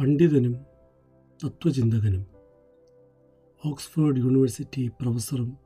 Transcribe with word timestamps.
പണ്ഡിതനും 0.00 0.54
തത്വചിന്തകനും 1.44 2.26
Oxford 3.66 4.18
university 4.18 4.88
പ്രൊഫസറും 4.88 5.58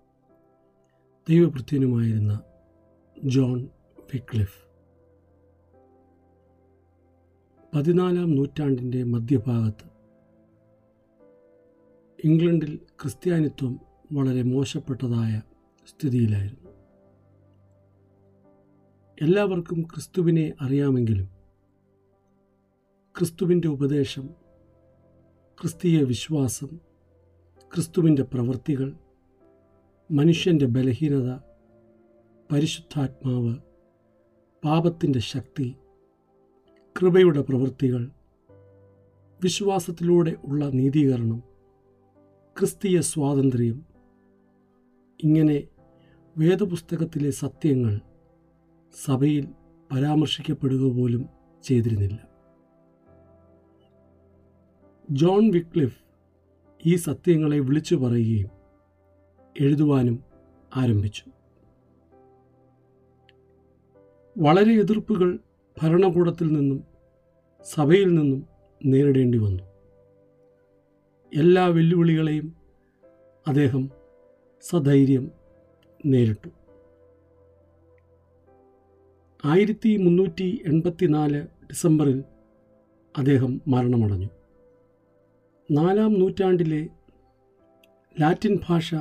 ദൈവഭൃത്യനുമായിരുന്ന 1.31 2.41
John 3.25 3.69
Wycliffe. 4.15 4.69
പതിനാലാം 7.75 8.37
നൂറ്റാണ്ടിന്റെ 8.37 9.05
മധ്യഭാഗത്ത് 9.05 9.89
ഇംഗ്ലണ്ടിൽ 12.25 12.77
ക്രിസ്ത്യാനിത്വം 12.77 13.81
വളരെ 14.13 14.43
മോശപ്പെട്ടതായ 14.43 15.43
സ്ഥിതിയിലായിരുന്നു. 15.89 16.71
എല്ലാവർക്കും 19.23 19.83
ക്രിസ്തുവിനെ 19.83 20.53
അറിയാമെങ്കിലും 20.61 21.34
ക്രിസ്തുവിന്റെ 23.17 23.69
ഉപദേശം 23.69 24.29
ക്രിസ്തീയ 25.61 26.03
വിശ്വാസം 26.03 26.79
ക്രിസ്തുവിന്റെ 27.75 28.23
പ്രവൃത്തികൾ 28.23 28.95
മനുഷ്യന്റെ 30.11 30.67
ബലഹീനത 30.67 31.39
പരിശുദ്ധാത്മാവ് 32.53 33.55
പാപത്തിന്റെ 34.65 35.19
ശക്തി 35.19 35.75
കൃപയുടെ 37.01 37.43
പ്രവൃത്തികൾ 37.43 38.11
വിശ്വാസത്തിലൂടെ 39.43 40.37
ഉള്ള 40.45 40.65
നീതീകരണം 40.69 41.43
ക്രിസ്തീയ 42.57 43.01
സ്വാതന്ത്ര്യം 43.01 43.87
ഇങ്ങനെ 45.21 45.69
വേദപുസ്തകത്തിലെ 46.37 47.31
സത്യങ്ങൾ 47.31 48.01
സഭയിൽ 49.07 49.49
പരാമർശിക്കപ്പെടുക 49.93 50.93
പോലും 50.93 51.29
ചെയ്തിരുന്നില്ല. 51.65 52.34
ജോൺ 55.11 55.51
വിക്ലിഫ് 55.51 56.05
ഈ 56.87 56.97
സത്യങ്ങളെ 56.97 57.59
വിളിച്ചു 57.59 57.95
പറയുകയും 57.95 58.51
എഴുതുവാനും 59.61 60.25
ആരംഭിച്ചു. 60.77 61.25
വളരെ 64.39 64.73
എതിർപ്പുകൾ 64.79 65.39
ഭരണകൂടത്തിൽ 65.83 66.53
നിന്നും 66.53 66.85
സഭയിൽ 67.65 68.15
നിന്നും 68.15 68.47
നേരിടേണ്ടി 68.85 69.39
വന്നു. 69.39 69.63
എല്ലാ 71.35 71.67
വെല്ലുവിളികളെയും 71.67 72.57
അദ്ദേഹം 73.49 73.91
സധൈര്യം 74.63 75.31
നേരിട്ടു. 76.07 76.49
ആയിരത്തി 79.45 79.97
മുന്നൂറ്റി 79.97 80.63
എൺപത്തിനാല് 80.67 81.43
ഡിസംബറിൽ 81.43 82.25
അദ്ദേഹം 83.19 83.61
മരണമടഞ്ഞു. 83.69 84.29
നാലാം 85.71 86.21
നൂറ്റാണ്ടിലെ 86.21 86.89
ലാറ്റിൻ 88.21 88.59
ഭാഷ 88.69 88.95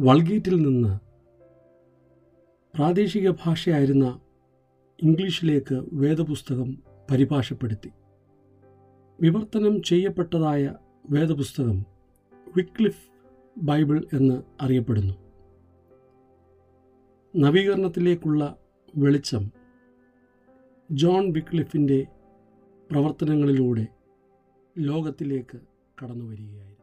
വൾഗീറ്റിൽ 0.00 0.56
നിന്ന് 0.56 0.98
പ്രാദേശിക 2.76 3.30
ഭാഷയായിരുന്ന 3.30 4.20
ഇംഗ്ലീഷിലേക്ക് 5.02 5.84
വേദപുസ്തകം 5.92 6.82
പരിഭാഷപ്പെടുത്തി. 7.10 7.90
വിവർത്തനം 9.20 9.82
ചെയ്യപ്പെട്ടതായ 9.82 10.74
വേദപുസ്തകം 11.10 11.86
വിക്ലിഫ് 12.56 13.08
ബൈബിൾ 13.58 14.06
എന്ന് 14.12 14.42
അറിയപ്പെടുന്നു. 14.60 15.14
നവീകരണത്തിലേക്കുള്ള 17.36 18.56
വെളിച്ചം 18.96 19.50
ജോൺ 20.90 21.32
വിക്ലിഫിന്റെ 21.32 22.06
പ്രവർത്തനങ്ങളിലൂടെ 22.90 23.86
ലോകത്തിലേക്ക് 24.78 25.71
കടന്നു 25.98 26.24
വരികയായിരുന്നു 26.24 26.81